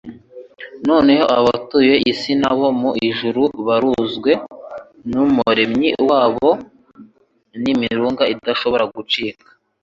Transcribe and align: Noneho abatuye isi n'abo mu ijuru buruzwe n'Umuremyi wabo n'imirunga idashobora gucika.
Noneho 0.87 1.25
abatuye 1.39 1.93
isi 2.11 2.31
n'abo 2.41 2.67
mu 2.79 2.91
ijuru 3.07 3.41
buruzwe 3.65 4.31
n'Umuremyi 5.11 5.89
wabo 6.09 6.49
n'imirunga 7.61 8.23
idashobora 8.33 8.85
gucika. 8.95 9.47